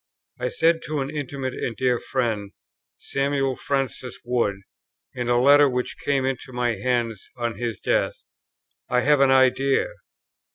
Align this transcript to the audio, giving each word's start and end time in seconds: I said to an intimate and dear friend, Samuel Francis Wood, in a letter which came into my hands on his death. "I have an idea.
I 0.39 0.49
said 0.49 0.81
to 0.87 1.01
an 1.01 1.11
intimate 1.15 1.53
and 1.53 1.75
dear 1.75 1.99
friend, 1.99 2.53
Samuel 2.97 3.55
Francis 3.55 4.17
Wood, 4.25 4.55
in 5.13 5.29
a 5.29 5.39
letter 5.39 5.69
which 5.69 5.95
came 6.03 6.25
into 6.25 6.51
my 6.51 6.71
hands 6.73 7.29
on 7.37 7.59
his 7.59 7.79
death. 7.79 8.23
"I 8.89 9.01
have 9.01 9.19
an 9.19 9.29
idea. 9.29 9.85